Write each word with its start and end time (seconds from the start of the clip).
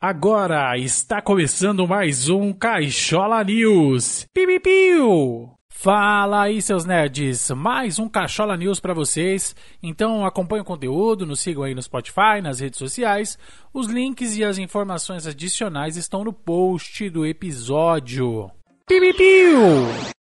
Agora 0.00 0.76
está 0.76 1.22
começando 1.22 1.88
mais 1.88 2.28
um 2.28 2.52
Caixola 2.52 3.42
News. 3.42 4.26
Piu, 4.30 4.60
piu. 4.60 5.50
Fala 5.70 6.42
aí, 6.42 6.60
seus 6.60 6.84
nerds! 6.84 7.50
Mais 7.52 7.98
um 7.98 8.06
Caixola 8.06 8.58
News 8.58 8.78
para 8.78 8.92
vocês. 8.92 9.56
Então 9.82 10.26
acompanhe 10.26 10.60
o 10.60 10.66
conteúdo, 10.66 11.24
nos 11.24 11.40
sigam 11.40 11.62
aí 11.62 11.74
no 11.74 11.82
Spotify, 11.82 12.42
nas 12.42 12.60
redes 12.60 12.78
sociais. 12.78 13.38
Os 13.72 13.86
links 13.86 14.36
e 14.36 14.44
as 14.44 14.58
informações 14.58 15.26
adicionais 15.26 15.96
estão 15.96 16.22
no 16.22 16.32
post 16.32 17.08
do 17.08 17.24
episódio. 17.24 18.50
Piu, 18.86 19.14
piu. 19.14 20.15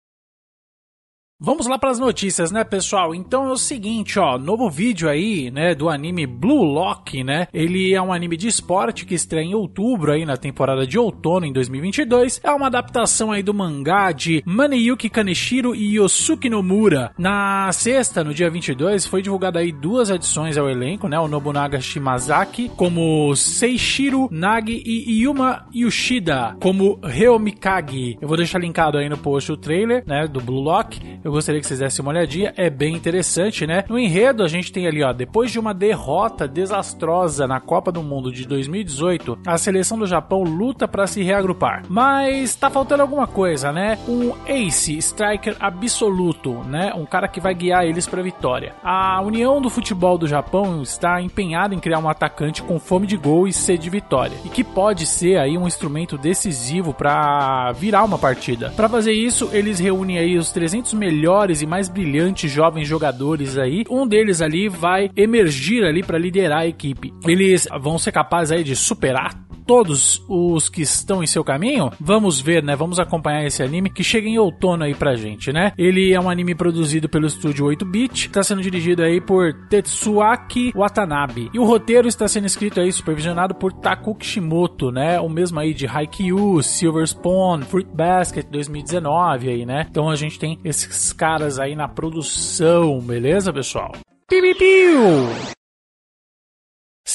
Vamos 1.44 1.66
lá 1.66 1.80
para 1.80 1.90
as 1.90 1.98
notícias, 1.98 2.52
né, 2.52 2.64
pessoal? 2.64 3.16
Então 3.16 3.48
é 3.48 3.52
o 3.52 3.58
seguinte, 3.58 4.20
ó, 4.20 4.38
novo 4.38 4.70
vídeo 4.70 5.10
aí, 5.10 5.50
né, 5.50 5.74
do 5.74 5.90
anime 5.90 6.28
Blue 6.28 6.64
Lock, 6.64 7.24
né? 7.24 7.48
Ele 7.52 7.96
é 7.96 8.00
um 8.00 8.14
anime 8.14 8.38
de 8.38 8.48
esporte 8.48 9.08
que 9.08 9.16
estreia 9.16 9.44
em 9.44 9.56
outubro 9.56 10.12
aí 10.12 10.24
na 10.24 10.38
temporada 10.38 10.86
de 10.86 11.00
outono 11.00 11.48
em 11.48 11.52
2022. 11.52 12.42
É 12.44 12.52
uma 12.52 12.68
adaptação 12.68 13.32
aí 13.32 13.42
do 13.42 13.56
mangá 13.56 14.12
de 14.12 14.44
Maneyuki 14.46 15.10
Kaneshiro 15.10 15.74
e 15.74 15.98
Yosuke 15.98 16.48
Nomura. 16.48 17.12
Na 17.18 17.72
sexta, 17.72 18.24
no 18.24 18.36
dia 18.36 18.48
22, 18.48 19.08
foi 19.08 19.24
divulgada 19.24 19.58
aí 19.58 19.72
duas 19.72 20.12
adições 20.12 20.60
ao 20.60 20.70
elenco, 20.70 21.08
né? 21.08 21.20
O 21.20 21.28
Nobunaga 21.28 21.82
Shimazaki 21.82 22.70
como 22.78 23.36
Seishiro 23.36 24.30
Nagi 24.32 24.84
e 24.86 25.24
Yuma 25.24 25.66
Yoshida 25.74 26.56
como 26.62 27.00
Reomikage. 27.04 28.20
Eu 28.22 28.28
vou 28.28 28.38
deixar 28.38 28.60
linkado 28.60 29.00
aí 29.00 29.10
no 29.10 29.18
post 29.18 29.52
o 29.52 29.58
trailer, 29.58 30.04
né, 30.06 30.28
do 30.28 30.40
Blue 30.40 30.62
Lock. 30.62 31.00
Eu 31.24 31.31
eu 31.32 31.36
gostaria 31.36 31.62
que 31.62 31.68
vocês 31.68 31.80
dessem 31.80 32.04
uma 32.04 32.12
olhadinha. 32.12 32.54
É 32.58 32.70
bem 32.70 32.94
interessante, 32.94 33.66
né? 33.66 33.86
No 33.88 33.98
enredo, 33.98 34.44
a 34.44 34.50
gente 34.50 34.70
tem 34.70 34.86
ali, 34.86 35.02
ó, 35.02 35.14
depois 35.14 35.50
de 35.50 35.58
uma 35.58 35.74
derrota 35.74 36.46
desastrosa 36.46 37.48
na 37.48 37.60
Copa 37.62 37.90
do 37.90 38.04
Mundo 38.04 38.32
de 38.32 38.46
2018, 38.46 39.40
a 39.48 39.58
seleção 39.58 39.98
do 39.98 40.06
Japão 40.06 40.44
luta 40.44 40.90
para 40.90 41.08
se 41.08 41.24
reagrupar. 41.24 41.84
Mas 41.88 42.54
tá 42.56 42.70
faltando 42.70 43.02
alguma 43.02 43.28
coisa, 43.28 43.72
né? 43.72 43.98
Um 44.10 44.34
ace, 44.46 44.98
striker 44.98 45.56
absoluto, 45.58 46.54
né? 46.66 46.94
Um 46.94 47.06
cara 47.06 47.30
que 47.30 47.40
vai 47.40 47.54
guiar 47.54 47.86
eles 47.86 48.06
para 48.06 48.22
vitória. 48.22 48.76
A 48.84 49.22
União 49.22 49.62
do 49.62 49.70
Futebol 49.70 50.18
do 50.18 50.28
Japão 50.28 50.82
está 50.82 51.22
empenhada 51.22 51.74
em 51.74 51.80
criar 51.80 52.00
um 52.00 52.10
atacante 52.10 52.62
com 52.62 52.78
fome 52.78 53.08
de 53.08 53.16
gol 53.16 53.48
e 53.48 53.54
sede 53.54 53.84
de 53.84 53.90
vitória, 53.90 54.38
e 54.44 54.50
que 54.50 54.64
pode 54.64 55.06
ser 55.06 55.38
aí 55.38 55.58
um 55.58 55.66
instrumento 55.66 56.18
decisivo 56.18 56.94
para 56.94 57.72
virar 57.72 58.04
uma 58.04 58.18
partida. 58.18 58.74
Para 58.76 58.90
fazer 58.90 59.14
isso, 59.14 59.50
eles 59.54 59.80
reúnem 59.80 60.18
aí 60.18 60.38
os 60.38 60.52
300 60.52 60.94
melhores 60.94 61.21
melhores 61.22 61.62
e 61.62 61.68
mais 61.68 61.88
brilhantes 61.88 62.50
jovens 62.52 62.88
jogadores 62.88 63.56
aí. 63.56 63.84
Um 63.88 64.08
deles 64.08 64.42
ali 64.42 64.68
vai 64.68 65.12
emergir 65.16 65.84
ali 65.84 66.02
para 66.02 66.18
liderar 66.18 66.62
a 66.62 66.68
equipe. 66.68 67.14
Eles 67.28 67.68
vão 67.80 68.00
ser 68.00 68.12
capazes 68.12 68.52
aí 68.52 68.64
de 68.64 68.76
superar 68.76 69.51
todos 69.66 70.24
os 70.28 70.70
que 70.70 70.82
estão 70.82 71.24
em 71.24 71.28
seu 71.28 71.44
caminho? 71.44 71.92
Vamos 72.00 72.40
ver, 72.40 72.64
né? 72.64 72.76
Vamos 72.76 73.00
acompanhar 73.00 73.46
esse 73.46 73.64
anime 73.64 73.90
que 73.90 74.04
chega 74.04 74.28
em 74.28 74.38
outono 74.38 74.84
aí 74.84 74.94
pra 74.94 75.16
gente, 75.16 75.52
né? 75.52 75.74
Ele 75.78 76.14
é 76.14 76.20
um 76.20 76.30
anime 76.30 76.56
produzido 76.56 77.08
pelo 77.08 77.28
estúdio 77.28 77.66
8-bit, 77.68 78.28
está 78.28 78.44
sendo 78.44 78.62
dirigido 78.62 79.04
aí 79.04 79.22
por 79.22 79.54
Tetsuaki 79.70 80.72
Watanabe. 80.76 81.50
E 81.54 81.60
o 81.60 81.66
roteiro 81.66 82.08
está 82.08 82.28
sendo 82.28 82.48
escrito 82.48 82.80
aí, 82.80 82.92
supervisionado 82.92 83.56
por 83.56 83.74
Taku 83.74 84.16
Kishimoto, 84.16 84.92
né? 84.92 85.20
O 85.20 85.30
mesmo 85.30 85.60
aí 85.60 85.74
de 85.74 85.88
Haikyuu, 85.88 86.62
Silver 86.64 87.08
Spawn, 87.08 87.62
Fruit 87.62 87.90
Basket 87.94 88.46
2019 88.48 89.50
aí, 89.50 89.66
né? 89.66 89.88
Então 89.90 90.10
a 90.10 90.16
gente 90.16 90.40
tem 90.40 90.60
esses 90.64 91.14
caras 91.14 91.60
aí 91.60 91.76
na 91.76 91.88
produção, 91.88 93.00
beleza, 93.00 93.54
pessoal? 93.54 93.92
Piu. 94.28 95.61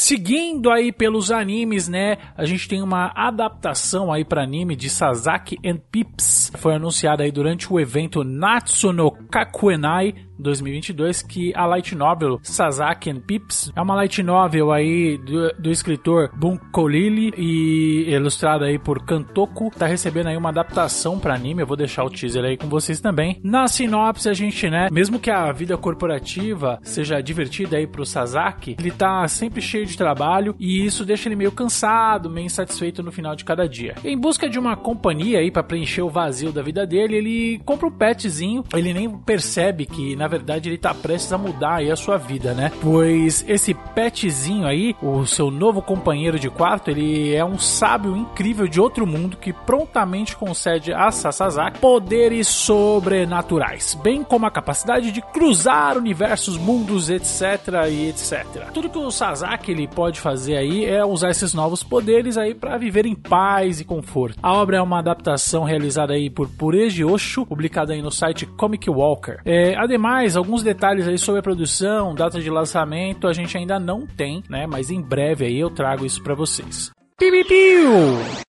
Seguindo 0.06 0.70
aí 0.70 0.92
pelos 0.92 1.32
animes, 1.32 1.88
né? 1.88 2.16
A 2.36 2.44
gente 2.44 2.68
tem 2.68 2.80
uma 2.80 3.10
adaptação 3.12 4.12
aí 4.12 4.24
para 4.24 4.40
anime 4.40 4.76
de 4.76 4.88
Sasaki 4.88 5.58
and 5.66 5.78
Pips. 5.90 6.52
Foi 6.58 6.76
anunciada 6.76 7.24
aí 7.24 7.32
durante 7.32 7.72
o 7.72 7.80
evento 7.80 8.22
Natsuno 8.22 9.10
Kakuenai 9.28 10.14
2022 10.39 11.23
que 11.23 11.52
a 11.55 11.67
light 11.67 11.95
novel 11.95 12.39
Sasaki 12.42 13.11
and 13.11 13.20
Pips 13.20 13.73
é 13.74 13.80
uma 13.80 13.95
light 13.95 14.23
novel 14.23 14.73
aí 14.73 15.19
do, 15.19 15.52
do 15.58 15.70
escritor 15.70 16.30
Bunko 16.35 16.89
Lili 16.89 17.33
e 17.36 18.11
ilustrada 18.11 18.67
aí 18.67 18.79
por 18.79 19.05
Kantoku, 19.05 19.70
tá 19.70 19.86
recebendo 19.86 20.29
aí 20.29 20.36
uma 20.36 20.48
adaptação 20.48 21.19
para 21.19 21.35
anime, 21.35 21.63
eu 21.63 21.67
vou 21.67 21.77
deixar 21.77 22.05
o 22.05 22.11
teaser 22.11 22.45
aí 22.45 22.57
com 22.57 22.69
vocês 22.69 23.01
também. 23.01 23.41
Na 23.42 23.69
sinopse 23.69 24.29
a 24.29 24.35
gente, 24.35 24.69
né, 24.69 24.89
mesmo 24.91 25.19
que 25.19 25.30
a 25.30 25.52
vida 25.52 25.77
corporativa 25.77 26.79
seja 26.83 27.20
divertida 27.20 27.77
aí 27.77 27.86
pro 27.86 28.07
Sasaki, 28.07 28.77
ele 28.79 28.91
tá 28.91 29.27
sempre 29.29 29.61
cheio 29.61 29.86
de 29.86 29.96
trabalho 29.96 30.55
e 30.58 30.85
isso 30.85 31.05
deixa 31.05 31.29
ele 31.29 31.36
meio 31.36 31.52
cansado, 31.52 32.30
meio 32.30 32.46
insatisfeito 32.46 33.02
no 33.02 33.13
final 33.13 33.35
de 33.35 33.45
cada 33.45 33.69
dia. 33.69 33.95
Em 34.05 34.19
busca 34.19 34.48
de 34.48 34.58
uma 34.58 34.77
companhia 34.77 35.39
aí 35.39 35.51
para 35.51 35.63
preencher 35.63 36.02
o 36.02 36.11
vazio 36.11 36.52
da 36.52 36.63
vida 36.63 36.86
dele, 36.86 37.17
ele 37.17 37.61
compra 37.64 37.86
um 37.86 37.92
petzinho, 37.92 38.64
ele 38.75 38.92
nem 38.92 39.11
percebe 39.19 39.86
que 39.86 40.17
na 40.17 40.26
na 40.27 40.29
verdade 40.29 40.69
ele 40.69 40.77
tá 40.77 40.92
prestes 40.92 41.33
a 41.33 41.39
mudar 41.39 41.77
aí 41.77 41.89
a 41.89 41.95
sua 41.95 42.17
vida, 42.17 42.53
né? 42.53 42.73
Pois 42.83 43.45
esse 43.47 43.73
petzinho 43.73 44.67
aí, 44.67 44.97
o 45.01 45.25
seu 45.25 45.53
novo 45.53 45.81
companheiro 45.81 46.37
de 46.37 46.51
quarto, 46.51 46.91
ele 46.91 47.33
é 47.33 47.45
um 47.45 47.61
sábio 47.61 48.17
incrível 48.17 48.67
de 48.67 48.81
outro 48.81 49.07
mundo 49.07 49.37
que 49.37 49.53
prontamente 49.53 50.37
concede 50.37 50.92
a 50.92 51.13
Sasazaki 51.13 51.79
poderes 51.79 52.48
sobrenaturais, 52.48 53.97
bem 54.03 54.25
como 54.25 54.47
a 54.47 54.51
capacidade 54.51 55.13
de 55.13 55.23
cruzar 55.23 55.97
universos, 55.97 56.58
mundos, 56.58 57.08
etc 57.08 57.87
e 57.89 58.08
etc. 58.08 58.73
Tudo 58.75 58.91
que 58.91 58.98
o 58.98 59.13
Sasaki 59.13 59.70
ele 59.70 59.87
pode 59.87 60.20
fazer 60.20 60.57
aí 60.57 60.85
é 60.85 61.05
usar 61.05 61.31
esses 61.31 61.55
novos 61.55 61.85
poderes 61.85 62.37
aí 62.37 62.53
para 62.53 62.77
viver 62.79 63.07
em 63.07 63.14
paz 63.14 63.79
e 63.79 63.85
conforto. 63.85 64.41
A 64.43 64.53
obra 64.53 64.79
é 64.79 64.83
uma 64.83 64.98
adaptação 64.98 65.63
realizada 65.63 66.14
aí 66.14 66.29
por 66.29 66.48
Pureji 66.48 67.05
Osho, 67.05 67.47
publicada 67.47 67.93
aí 67.93 68.03
no 68.03 68.11
site 68.11 68.45
Comic 68.45 68.91
Walker. 68.91 69.37
É, 69.45 69.77
ademais 69.77 70.15
alguns 70.36 70.62
detalhes 70.62 71.06
aí 71.06 71.18
sobre 71.18 71.40
a 71.40 71.42
produção, 71.42 72.14
data 72.14 72.40
de 72.40 72.48
lançamento, 72.48 73.27
a 73.27 73.32
gente 73.32 73.56
ainda 73.56 73.78
não 73.78 74.06
tem, 74.06 74.42
né? 74.48 74.66
Mas 74.66 74.90
em 74.90 75.02
breve 75.02 75.44
aí 75.44 75.58
eu 75.58 75.68
trago 75.68 76.06
isso 76.06 76.22
para 76.22 76.34
vocês. 76.34 76.90
Piu, 77.18 77.44
piu 77.44 78.46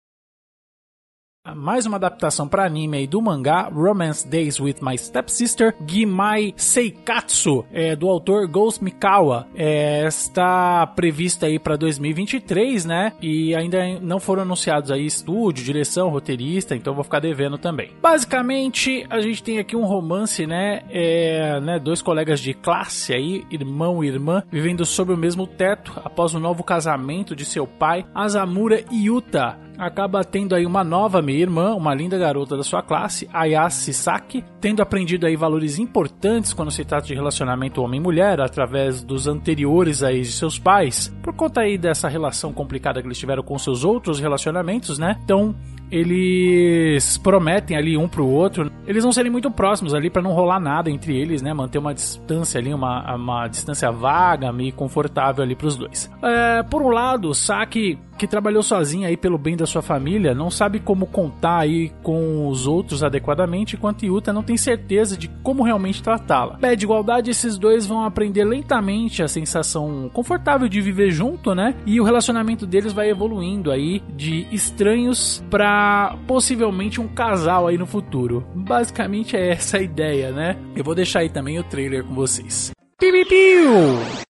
mais 1.54 1.86
uma 1.86 1.98
adaptação 1.98 2.48
para 2.48 2.66
anime 2.66 2.98
aí 2.98 3.08
do 3.08 3.22
mangá 3.22 3.70
Romance 3.70 4.28
Days 4.28 4.60
with 4.60 4.78
My 4.82 4.98
Stepsister 4.98 5.76
Gimai 5.86 6.54
Seikatsu, 6.56 7.66
é, 7.72 7.96
do 7.96 8.08
autor 8.10 8.48
Ghost 8.48 8.84
Mikawa. 8.84 9.48
É, 9.54 10.08
está 10.08 10.88
prevista 10.88 11.46
aí 11.46 11.60
para 11.60 11.76
2023, 11.76 12.86
né? 12.86 13.14
E 13.22 13.56
ainda 13.56 14.00
não 14.00 14.20
foram 14.20 14.44
anunciados 14.44 14.92
aí 14.92 15.06
estúdio, 15.06 15.64
direção, 15.64 16.10
roteirista, 16.10 16.76
então 16.76 16.96
vou 16.96 17.04
ficar 17.04 17.20
devendo 17.20 17.58
também. 17.58 17.92
Basicamente, 18.02 19.06
a 19.10 19.20
gente 19.20 19.44
tem 19.44 19.60
aqui 19.60 19.76
um 19.76 19.86
romance, 19.86 20.48
né? 20.48 20.82
É, 20.90 21.60
né 21.60 21.80
dois 21.80 22.02
colegas 22.02 22.40
de 22.40 22.54
classe 22.54 23.14
aí, 23.14 23.46
irmão 23.52 24.04
e 24.04 24.08
irmã, 24.08 24.44
vivendo 24.52 24.86
sob 24.86 25.14
o 25.14 25.18
mesmo 25.18 25.46
teto 25.46 26.02
após 26.04 26.34
o 26.34 26.38
um 26.38 26.40
novo 26.40 26.64
casamento 26.64 27.36
de 27.36 27.46
seu 27.46 27.68
pai, 27.68 28.06
Azamura 28.14 28.84
Yuta 28.92 29.65
acaba 29.78 30.24
tendo 30.24 30.56
aí 30.56 30.66
uma 30.66 30.84
nova 30.84 31.22
meia-irmã, 31.22 31.74
uma 31.74 31.94
linda 31.94 32.18
garota 32.18 32.58
da 32.58 32.64
sua 32.64 32.82
classe, 32.82 33.30
Ayase 33.34 33.94
Saki, 33.94 34.44
tendo 34.60 34.82
aprendido 34.82 35.26
aí 35.26 35.36
valores 35.36 35.80
importantes 35.80 36.54
quando 36.54 36.72
se 36.72 36.84
trata 36.84 37.08
de 37.08 37.14
relacionamento 37.14 37.82
homem-mulher 37.82 38.42
através 38.42 39.04
dos 39.04 39.28
anteriores 39.28 40.04
aí 40.04 40.22
de 40.22 40.32
seus 40.32 40.58
pais, 40.58 41.14
por 41.22 41.34
conta 41.34 41.62
aí 41.62 41.78
dessa 41.78 42.08
relação 42.08 42.54
complicada 42.54 43.02
que 43.02 43.08
eles 43.08 43.18
tiveram 43.18 43.44
com 43.44 43.58
seus 43.58 43.84
outros 43.84 44.20
relacionamentos, 44.20 44.98
né? 44.98 45.18
Então, 45.24 45.56
eles 45.92 47.18
prometem 47.20 47.78
ali 47.78 47.96
um 47.96 48.08
pro 48.08 48.28
outro, 48.28 48.72
eles 48.88 49.04
vão 49.04 49.12
serem 49.12 49.32
muito 49.32 49.52
próximos 49.52 49.94
ali 49.94 50.10
para 50.10 50.22
não 50.22 50.32
rolar 50.32 50.60
nada 50.60 50.90
entre 50.90 51.16
eles, 51.16 51.42
né? 51.42 51.54
Manter 51.54 51.78
uma 51.78 51.94
distância 51.94 52.60
ali, 52.60 52.74
uma, 52.74 53.16
uma 53.16 53.48
distância 53.48 53.92
vaga, 53.92 54.52
meio 54.52 54.74
confortável 54.74 55.44
ali 55.44 55.56
pros 55.56 55.76
dois. 55.76 56.10
É, 56.24 56.64
por 56.64 56.82
um 56.82 56.90
lado, 56.90 57.34
Saki 57.34 58.00
que 58.18 58.28
trabalhou 58.28 58.64
sozinha 58.64 59.08
aí 59.08 59.18
pelo 59.18 59.38
bem 59.38 59.56
da 59.56 59.66
sua 59.66 59.82
família, 59.82 60.34
não 60.34 60.50
sabe 60.50 60.80
como 60.80 61.06
contar 61.06 61.60
aí 61.60 61.92
com 62.02 62.48
os 62.48 62.68
outros 62.68 63.04
adequadamente, 63.04 63.76
enquanto 63.76 64.06
Yuta 64.06 64.34
não 64.34 64.44
tem 64.44 64.58
certeza 64.58 65.18
de 65.18 65.28
como 65.44 65.64
realmente 65.64 66.02
tratá-la. 66.02 66.58
Pede 66.58 66.86
igualdade, 66.86 67.32
esses 67.32 67.58
dois 67.58 67.86
vão 67.86 68.04
aprender 68.04 68.46
lentamente 68.46 69.22
a 69.22 69.28
sensação 69.28 70.10
confortável 70.14 70.68
de 70.68 70.82
viver 70.82 71.12
junto, 71.12 71.54
né? 71.54 71.76
E 71.86 72.00
o 72.00 72.04
relacionamento 72.04 72.66
deles 72.66 72.94
vai 72.94 73.10
evoluindo 73.10 73.72
aí 73.72 74.02
de 74.16 74.48
estranhos 74.52 75.44
para 75.50 76.18
possivelmente 76.28 77.02
um 77.02 77.08
casal 77.08 77.68
aí 77.68 77.78
no 77.78 77.86
futuro. 77.86 78.46
Basicamente 78.56 79.36
é 79.36 79.52
essa 79.52 79.78
a 79.78 79.82
ideia, 79.82 80.32
né? 80.32 80.58
Eu 80.76 80.84
vou 80.84 80.96
deixar 80.96 81.20
aí 81.20 81.30
também 81.30 81.60
o 81.60 81.64
trailer 81.64 82.04
com 82.04 82.14
vocês. 82.14 82.72
Piu, 82.98 83.12
piu. 83.26 84.25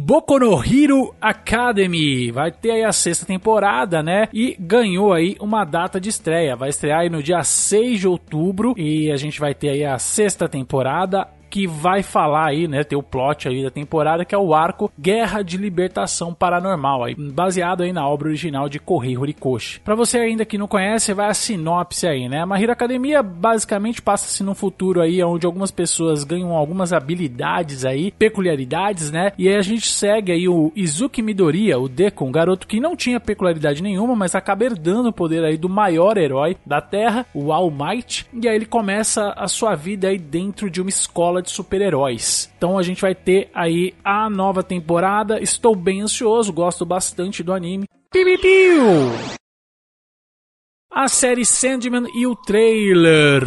Boku 0.00 0.38
no 0.38 0.64
Hero 0.64 1.14
Academy 1.20 2.30
vai 2.30 2.50
ter 2.50 2.70
aí 2.70 2.82
a 2.82 2.92
sexta 2.92 3.26
temporada, 3.26 4.02
né? 4.02 4.26
E 4.32 4.56
ganhou 4.58 5.12
aí 5.12 5.36
uma 5.38 5.66
data 5.66 6.00
de 6.00 6.08
estreia. 6.08 6.56
Vai 6.56 6.70
estrear 6.70 7.00
aí 7.00 7.10
no 7.10 7.22
dia 7.22 7.42
6 7.44 8.00
de 8.00 8.08
outubro 8.08 8.72
e 8.74 9.12
a 9.12 9.18
gente 9.18 9.38
vai 9.38 9.54
ter 9.54 9.68
aí 9.68 9.84
a 9.84 9.98
sexta 9.98 10.48
temporada 10.48 11.28
que 11.56 11.66
vai 11.66 12.02
falar 12.02 12.48
aí, 12.48 12.68
né, 12.68 12.84
ter 12.84 12.96
o 12.96 13.02
plot 13.02 13.48
aí 13.48 13.62
da 13.62 13.70
temporada, 13.70 14.26
que 14.26 14.34
é 14.34 14.38
o 14.38 14.52
arco 14.52 14.92
Guerra 15.00 15.40
de 15.40 15.56
Libertação 15.56 16.34
Paranormal, 16.34 17.04
aí, 17.04 17.14
baseado 17.14 17.82
aí 17.82 17.94
na 17.94 18.06
obra 18.06 18.28
original 18.28 18.68
de 18.68 18.78
Kohei 18.78 19.16
Horikoshi. 19.16 19.80
Para 19.80 19.94
você 19.94 20.18
ainda 20.18 20.44
que 20.44 20.58
não 20.58 20.68
conhece, 20.68 21.14
vai 21.14 21.30
a 21.30 21.32
sinopse 21.32 22.06
aí, 22.06 22.28
né? 22.28 22.42
A 22.42 22.46
Mahiro 22.46 22.72
Academia 22.72 23.22
basicamente 23.22 24.02
passa-se 24.02 24.42
num 24.42 24.54
futuro 24.54 25.00
aí 25.00 25.24
onde 25.24 25.46
algumas 25.46 25.70
pessoas 25.70 26.24
ganham 26.24 26.52
algumas 26.52 26.92
habilidades 26.92 27.86
aí, 27.86 28.10
peculiaridades, 28.10 29.10
né? 29.10 29.32
E 29.38 29.48
aí 29.48 29.56
a 29.56 29.62
gente 29.62 29.88
segue 29.88 30.32
aí 30.32 30.46
o 30.46 30.70
Izuki 30.76 31.22
Midoriya, 31.22 31.78
o 31.78 31.88
Deku, 31.88 32.26
um 32.26 32.32
garoto 32.32 32.66
que 32.66 32.80
não 32.80 32.94
tinha 32.94 33.18
peculiaridade 33.18 33.82
nenhuma, 33.82 34.14
mas 34.14 34.34
acaba 34.34 34.66
herdando 34.66 35.08
o 35.08 35.12
poder 35.12 35.42
aí 35.42 35.56
do 35.56 35.70
maior 35.70 36.18
herói 36.18 36.54
da 36.66 36.82
Terra, 36.82 37.24
o 37.32 37.50
All 37.50 37.70
Might, 37.70 38.26
e 38.30 38.46
aí 38.46 38.56
ele 38.56 38.66
começa 38.66 39.30
a 39.30 39.48
sua 39.48 39.74
vida 39.74 40.08
aí 40.08 40.18
dentro 40.18 40.68
de 40.68 40.82
uma 40.82 40.90
escola 40.90 41.45
de 41.46 41.52
super-heróis. 41.52 42.52
Então 42.58 42.76
a 42.76 42.82
gente 42.82 43.00
vai 43.00 43.14
ter 43.14 43.48
aí 43.54 43.94
a 44.04 44.28
nova 44.28 44.62
temporada. 44.62 45.40
Estou 45.40 45.74
bem 45.74 46.02
ansioso, 46.02 46.52
gosto 46.52 46.84
bastante 46.84 47.42
do 47.42 47.52
anime. 47.52 47.86
Piu, 48.12 48.24
piu, 48.24 48.38
piu 48.38 49.45
a 50.96 51.08
série 51.08 51.44
Sandman 51.44 52.06
e 52.14 52.26
o 52.26 52.34
trailer. 52.34 53.42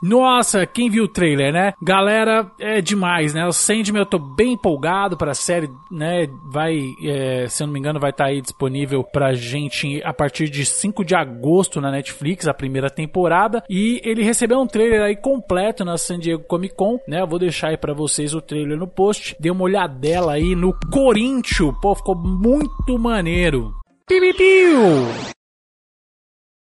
Nossa, 0.00 0.64
quem 0.64 0.88
viu 0.88 1.04
o 1.04 1.08
trailer, 1.08 1.52
né? 1.52 1.72
Galera, 1.82 2.48
é 2.60 2.80
demais, 2.80 3.34
né? 3.34 3.44
O 3.44 3.52
Sandman 3.52 4.02
eu 4.02 4.06
tô 4.06 4.20
bem 4.20 4.52
empolgado 4.52 5.16
para 5.16 5.32
a 5.32 5.34
série, 5.34 5.68
né? 5.90 6.28
Vai, 6.52 6.78
é, 7.04 7.48
se 7.48 7.60
eu 7.60 7.66
não 7.66 7.74
me 7.74 7.80
engano, 7.80 7.98
vai 7.98 8.10
estar 8.10 8.26
tá 8.26 8.30
aí 8.30 8.40
disponível 8.40 9.02
pra 9.02 9.34
gente 9.34 10.00
a 10.04 10.14
partir 10.14 10.48
de 10.48 10.64
5 10.64 11.04
de 11.04 11.16
agosto 11.16 11.80
na 11.80 11.90
Netflix, 11.90 12.46
a 12.46 12.54
primeira 12.54 12.88
temporada. 12.88 13.64
E 13.68 14.00
ele 14.04 14.22
recebeu 14.22 14.60
um 14.60 14.66
trailer 14.66 15.02
aí 15.02 15.16
completo 15.16 15.84
na 15.84 15.98
San 15.98 16.20
Diego 16.20 16.44
Comic 16.44 16.76
Con, 16.76 17.00
né? 17.08 17.20
Eu 17.20 17.26
vou 17.26 17.40
deixar 17.40 17.70
aí 17.70 17.76
pra 17.76 17.92
vocês 17.92 18.32
o 18.32 18.40
trailer 18.40 18.78
no 18.78 18.86
post. 18.86 19.34
Dê 19.40 19.50
uma 19.50 19.64
olhadela 19.64 20.34
aí 20.34 20.54
no 20.54 20.72
Corinthians. 20.92 21.74
Pô, 21.82 21.96
ficou 21.96 22.14
muito 22.14 22.96
maneiro. 22.96 23.74
Piu, 24.06 24.20
piu, 24.20 24.34
piu. 24.34 25.41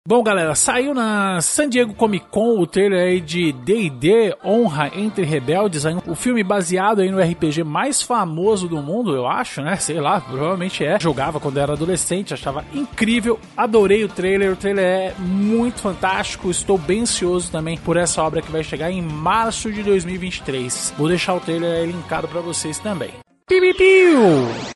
Bom, 0.05 0.21
galera, 0.21 0.53
saiu 0.53 0.93
na 0.93 1.39
San 1.39 1.69
Diego 1.69 1.93
Comic 1.93 2.25
Con 2.29 2.59
o 2.59 2.67
trailer 2.67 3.07
aí 3.07 3.21
de 3.21 3.53
D&D 3.53 4.35
Honra 4.43 4.91
entre 4.93 5.23
Rebeldes, 5.23 5.85
o 6.05 6.13
filme 6.13 6.43
baseado 6.43 6.99
aí 6.99 7.09
no 7.09 7.21
RPG 7.21 7.63
mais 7.63 8.01
famoso 8.01 8.67
do 8.67 8.81
mundo, 8.81 9.15
eu 9.15 9.25
acho, 9.25 9.61
né? 9.61 9.77
Sei 9.77 10.01
lá, 10.01 10.19
provavelmente 10.19 10.83
é. 10.83 10.99
Jogava 10.99 11.39
quando 11.39 11.57
era 11.57 11.71
adolescente, 11.71 12.33
achava 12.33 12.65
incrível, 12.73 13.39
adorei 13.55 14.03
o 14.03 14.09
trailer, 14.09 14.51
o 14.51 14.57
trailer 14.57 14.83
é 14.83 15.15
muito 15.19 15.79
fantástico, 15.79 16.51
estou 16.51 16.77
bem 16.77 17.03
ansioso 17.03 17.49
também 17.49 17.77
por 17.77 17.95
essa 17.95 18.21
obra 18.21 18.41
que 18.41 18.51
vai 18.51 18.61
chegar 18.61 18.91
em 18.91 19.01
março 19.01 19.71
de 19.71 19.81
2023. 19.83 20.95
Vou 20.97 21.07
deixar 21.07 21.33
o 21.33 21.39
trailer 21.39 21.79
aí 21.79 21.85
linkado 21.89 22.27
para 22.27 22.41
vocês 22.41 22.77
também. 22.77 23.13
Piu, 23.47 23.73
piu. 23.73 24.73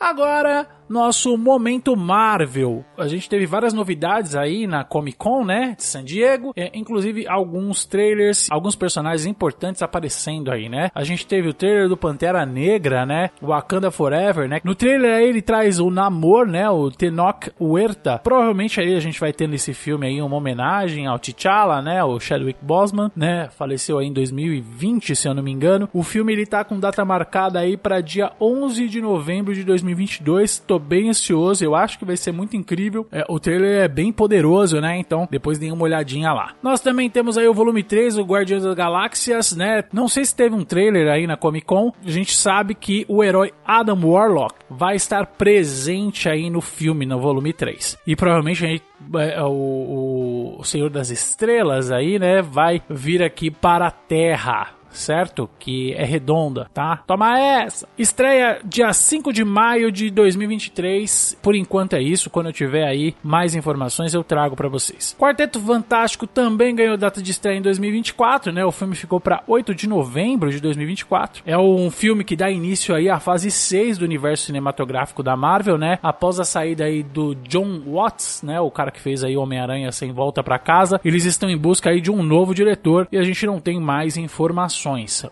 Agora, 0.00 0.66
nosso 0.88 1.36
momento 1.36 1.96
Marvel. 1.96 2.84
A 2.96 3.08
gente 3.08 3.28
teve 3.28 3.46
várias 3.46 3.72
novidades 3.72 4.34
aí 4.34 4.66
na 4.66 4.84
Comic 4.84 5.16
Con, 5.16 5.44
né, 5.44 5.74
de 5.76 5.84
San 5.84 6.04
Diego, 6.04 6.52
é, 6.56 6.70
inclusive 6.74 7.26
alguns 7.26 7.84
trailers, 7.84 8.48
alguns 8.50 8.76
personagens 8.76 9.26
importantes 9.26 9.82
aparecendo 9.82 10.50
aí, 10.50 10.68
né? 10.68 10.90
A 10.94 11.04
gente 11.04 11.26
teve 11.26 11.48
o 11.48 11.54
trailer 11.54 11.88
do 11.88 11.96
Pantera 11.96 12.44
Negra, 12.44 13.04
né, 13.04 13.30
Wakanda 13.42 13.90
Forever, 13.90 14.48
né? 14.48 14.60
No 14.64 14.74
trailer 14.74 15.14
aí 15.14 15.28
ele 15.28 15.42
traz 15.42 15.78
o 15.78 15.90
Namor, 15.90 16.46
né, 16.46 16.68
o 16.68 16.90
Tenok 16.90 17.50
Huerta. 17.60 18.18
Provavelmente 18.18 18.80
aí 18.80 18.94
a 18.94 19.00
gente 19.00 19.20
vai 19.20 19.32
ter 19.32 19.48
nesse 19.48 19.72
filme 19.72 20.06
aí 20.06 20.22
uma 20.22 20.36
homenagem 20.36 21.06
ao 21.06 21.18
T'Challa, 21.18 21.82
né, 21.82 22.02
o 22.04 22.18
Chadwick 22.20 22.58
Boseman, 22.62 23.10
né, 23.16 23.48
faleceu 23.56 23.98
aí 23.98 24.06
em 24.06 24.12
2020, 24.12 25.16
se 25.16 25.28
eu 25.28 25.34
não 25.34 25.42
me 25.42 25.50
engano. 25.50 25.88
O 25.92 26.02
filme 26.02 26.32
ele 26.32 26.46
tá 26.46 26.64
com 26.64 26.78
data 26.78 27.04
marcada 27.04 27.58
aí 27.58 27.76
para 27.76 28.00
dia 28.00 28.32
11 28.40 28.88
de 28.88 29.00
novembro 29.00 29.54
de 29.54 29.64
2020 29.64 29.96
2022. 29.96 30.58
Tô 30.76 30.80
bem 30.80 31.08
ansioso, 31.08 31.64
eu 31.64 31.74
acho 31.74 31.98
que 31.98 32.04
vai 32.04 32.18
ser 32.18 32.32
muito 32.32 32.54
incrível. 32.54 33.06
É, 33.10 33.24
o 33.30 33.40
trailer 33.40 33.84
é 33.84 33.88
bem 33.88 34.12
poderoso, 34.12 34.78
né? 34.78 34.98
Então, 34.98 35.26
depois 35.30 35.58
dê 35.58 35.72
uma 35.72 35.84
olhadinha 35.84 36.34
lá. 36.34 36.54
Nós 36.62 36.82
também 36.82 37.08
temos 37.08 37.38
aí 37.38 37.48
o 37.48 37.54
volume 37.54 37.82
3, 37.82 38.18
o 38.18 38.22
Guardiões 38.22 38.62
das 38.62 38.74
Galáxias, 38.74 39.56
né? 39.56 39.84
Não 39.90 40.06
sei 40.06 40.26
se 40.26 40.36
teve 40.36 40.54
um 40.54 40.66
trailer 40.66 41.10
aí 41.10 41.26
na 41.26 41.34
Comic 41.34 41.64
Con. 41.64 41.94
A 42.04 42.10
gente 42.10 42.36
sabe 42.36 42.74
que 42.74 43.06
o 43.08 43.24
herói 43.24 43.54
Adam 43.64 43.98
Warlock 44.04 44.54
vai 44.68 44.96
estar 44.96 45.24
presente 45.24 46.28
aí 46.28 46.50
no 46.50 46.60
filme, 46.60 47.06
no 47.06 47.18
volume 47.18 47.54
3. 47.54 47.96
E 48.06 48.14
provavelmente 48.14 48.82
é, 49.14 49.42
o, 49.42 50.56
o 50.58 50.64
Senhor 50.64 50.90
das 50.90 51.08
Estrelas 51.08 51.90
aí, 51.90 52.18
né, 52.18 52.42
vai 52.42 52.82
vir 52.90 53.22
aqui 53.22 53.50
para 53.50 53.86
a 53.86 53.90
Terra 53.90 54.75
certo? 54.96 55.48
Que 55.58 55.92
é 55.92 56.04
redonda, 56.04 56.68
tá? 56.72 57.02
Toma 57.06 57.38
essa! 57.38 57.88
Estreia 57.98 58.60
dia 58.64 58.92
5 58.92 59.32
de 59.32 59.44
maio 59.44 59.92
de 59.92 60.10
2023. 60.10 61.38
Por 61.42 61.54
enquanto 61.54 61.94
é 61.94 62.02
isso. 62.02 62.30
Quando 62.30 62.46
eu 62.46 62.52
tiver 62.52 62.86
aí 62.86 63.14
mais 63.22 63.54
informações, 63.54 64.14
eu 64.14 64.24
trago 64.24 64.56
para 64.56 64.68
vocês. 64.68 65.14
Quarteto 65.18 65.60
Fantástico 65.60 66.26
também 66.26 66.74
ganhou 66.74 66.96
data 66.96 67.22
de 67.22 67.30
estreia 67.30 67.58
em 67.58 67.62
2024, 67.62 68.52
né? 68.52 68.64
O 68.64 68.72
filme 68.72 68.94
ficou 68.94 69.20
para 69.20 69.42
8 69.46 69.74
de 69.74 69.88
novembro 69.88 70.50
de 70.50 70.60
2024. 70.60 71.42
É 71.46 71.58
um 71.58 71.90
filme 71.90 72.24
que 72.24 72.36
dá 72.36 72.50
início 72.50 72.94
aí 72.94 73.08
à 73.08 73.20
fase 73.20 73.50
6 73.50 73.98
do 73.98 74.04
universo 74.04 74.46
cinematográfico 74.46 75.22
da 75.22 75.36
Marvel, 75.36 75.78
né? 75.78 75.98
Após 76.02 76.40
a 76.40 76.44
saída 76.44 76.84
aí 76.84 77.02
do 77.02 77.34
John 77.34 77.82
Watts, 77.86 78.42
né? 78.42 78.60
O 78.60 78.70
cara 78.70 78.90
que 78.90 79.00
fez 79.00 79.22
aí 79.22 79.36
Homem-Aranha 79.36 79.92
sem 79.92 80.12
volta 80.12 80.42
para 80.42 80.58
casa. 80.58 81.00
Eles 81.04 81.24
estão 81.24 81.50
em 81.50 81.56
busca 81.56 81.90
aí 81.90 82.00
de 82.00 82.10
um 82.10 82.22
novo 82.22 82.54
diretor 82.54 83.08
e 83.10 83.18
a 83.18 83.22
gente 83.22 83.44
não 83.46 83.60
tem 83.60 83.80
mais 83.80 84.16
informações 84.16 84.85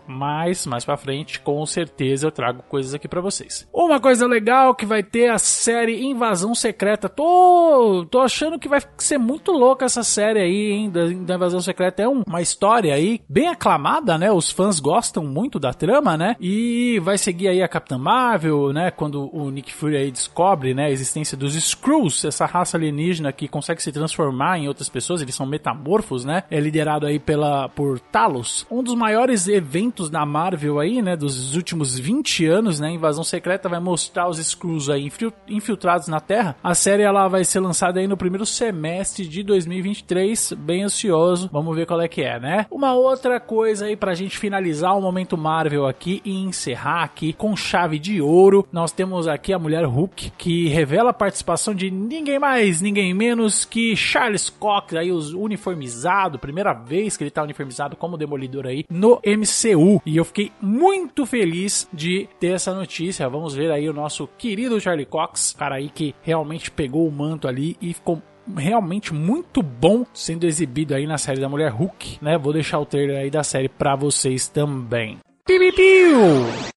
mas 0.07 0.65
mais 0.65 0.85
para 0.85 0.97
frente, 0.97 1.39
com 1.39 1.65
certeza 1.65 2.27
eu 2.27 2.31
trago 2.31 2.63
coisas 2.63 2.93
aqui 2.93 3.07
para 3.07 3.21
vocês. 3.21 3.67
Uma 3.73 3.99
coisa 3.99 4.27
legal 4.27 4.75
que 4.75 4.85
vai 4.85 5.03
ter 5.03 5.29
a 5.29 5.37
série 5.37 6.03
Invasão 6.03 6.53
Secreta. 6.55 7.07
Tô, 7.07 8.05
tô 8.09 8.19
achando 8.19 8.59
que 8.59 8.67
vai 8.67 8.81
ser 8.97 9.17
muito 9.17 9.51
louca 9.51 9.85
essa 9.85 10.03
série 10.03 10.39
aí, 10.39 10.71
hein, 10.71 10.89
da, 10.89 11.05
da 11.07 11.35
Invasão 11.35 11.61
Secreta. 11.61 12.03
É 12.03 12.07
um, 12.07 12.23
uma 12.27 12.41
história 12.41 12.93
aí 12.93 13.21
bem 13.27 13.47
aclamada, 13.47 14.17
né? 14.17 14.31
Os 14.31 14.51
fãs 14.51 14.79
gostam 14.79 15.23
muito 15.23 15.59
da 15.59 15.73
trama, 15.73 16.17
né? 16.17 16.35
E 16.39 16.99
vai 16.99 17.17
seguir 17.17 17.47
aí 17.47 17.61
a 17.61 17.67
Capitã 17.67 17.97
Marvel, 17.97 18.73
né? 18.73 18.91
Quando 18.91 19.29
o 19.35 19.49
Nick 19.49 19.73
Fury 19.73 19.97
aí 19.97 20.11
descobre, 20.11 20.73
né, 20.73 20.85
a 20.85 20.91
existência 20.91 21.37
dos 21.37 21.55
Skrulls, 21.55 22.25
essa 22.25 22.45
raça 22.45 22.77
alienígena 22.77 23.31
que 23.31 23.47
consegue 23.47 23.81
se 23.81 23.91
transformar 23.91 24.59
em 24.59 24.67
outras 24.67 24.89
pessoas, 24.89 25.21
eles 25.21 25.35
são 25.35 25.45
metamorfos, 25.45 26.25
né? 26.25 26.43
É 26.49 26.59
liderado 26.59 27.05
aí 27.05 27.19
pela 27.19 27.69
por 27.69 27.99
Talos, 27.99 28.65
um 28.69 28.83
dos 28.83 28.95
maiores 28.95 29.44
eventos 29.47 30.09
da 30.09 30.25
Marvel 30.25 30.79
aí, 30.79 31.01
né, 31.01 31.15
dos 31.15 31.55
últimos 31.55 31.97
20 31.97 32.45
anos, 32.45 32.79
né, 32.79 32.91
Invasão 32.91 33.23
Secreta 33.23 33.69
vai 33.69 33.79
mostrar 33.79 34.27
os 34.27 34.39
Skrulls 34.39 34.89
aí 34.89 35.11
infiltrados 35.47 36.07
na 36.07 36.19
Terra. 36.19 36.55
A 36.63 36.73
série 36.73 37.03
ela 37.03 37.27
vai 37.27 37.43
ser 37.43 37.59
lançada 37.59 37.99
aí 37.99 38.07
no 38.07 38.17
primeiro 38.17 38.45
semestre 38.45 39.27
de 39.27 39.43
2023, 39.43 40.53
bem 40.53 40.83
ansioso. 40.83 41.49
Vamos 41.51 41.75
ver 41.75 41.85
qual 41.85 42.01
é 42.01 42.07
que 42.07 42.21
é, 42.21 42.39
né? 42.39 42.65
Uma 42.69 42.93
outra 42.93 43.39
coisa 43.39 43.85
aí 43.85 43.95
pra 43.95 44.13
gente 44.13 44.37
finalizar 44.37 44.97
o 44.97 45.01
momento 45.01 45.37
Marvel 45.37 45.85
aqui 45.85 46.21
e 46.25 46.35
encerrar 46.35 47.03
aqui 47.03 47.33
com 47.33 47.55
chave 47.55 47.99
de 47.99 48.21
ouro. 48.21 48.67
Nós 48.71 48.91
temos 48.91 49.27
aqui 49.27 49.53
a 49.53 49.59
mulher 49.59 49.85
Hulk 49.85 50.31
que 50.37 50.67
revela 50.67 51.11
a 51.11 51.13
participação 51.13 51.73
de 51.73 51.89
ninguém 51.91 52.39
mais, 52.39 52.81
ninguém 52.81 53.13
menos 53.13 53.65
que 53.65 53.95
Charles 53.95 54.49
Cox 54.49 54.95
aí 54.95 55.11
os 55.11 55.33
uniformizado, 55.33 56.39
primeira 56.39 56.73
vez 56.73 57.17
que 57.17 57.23
ele 57.23 57.31
tá 57.31 57.43
uniformizado 57.43 57.95
como 57.95 58.17
demolidor 58.17 58.65
aí 58.65 58.85
no 58.89 59.19
MCU. 59.25 60.01
E 60.05 60.17
eu 60.17 60.25
fiquei 60.25 60.51
muito 60.61 61.25
feliz 61.25 61.87
de 61.91 62.29
ter 62.39 62.53
essa 62.53 62.73
notícia. 62.73 63.27
Vamos 63.27 63.55
ver 63.55 63.71
aí 63.71 63.89
o 63.89 63.93
nosso 63.93 64.27
querido 64.37 64.79
Charlie 64.79 65.05
Cox, 65.05 65.55
cara 65.57 65.75
aí 65.75 65.89
que 65.89 66.13
realmente 66.21 66.69
pegou 66.69 67.07
o 67.07 67.11
manto 67.11 67.47
ali 67.47 67.75
e 67.81 67.93
ficou 67.93 68.21
realmente 68.55 69.13
muito 69.13 69.63
bom 69.63 70.05
sendo 70.13 70.45
exibido 70.45 70.93
aí 70.93 71.07
na 71.07 71.17
série 71.17 71.41
da 71.41 71.49
Mulher 71.49 71.71
Hulk, 71.71 72.19
né? 72.21 72.37
Vou 72.37 72.53
deixar 72.53 72.79
o 72.79 72.85
trailer 72.85 73.17
aí 73.17 73.31
da 73.31 73.43
série 73.43 73.69
para 73.69 73.95
vocês 73.95 74.47
também. 74.47 75.17
Piu, 75.45 75.59
piu, 75.59 75.73
piu. 75.73 76.74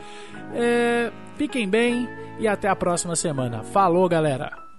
É, 0.53 1.11
fiquem 1.37 1.67
bem 1.67 2.07
e 2.39 2.47
até 2.47 2.67
a 2.67 2.75
próxima 2.75 3.15
semana. 3.15 3.63
Falou, 3.63 4.07
galera! 4.09 4.72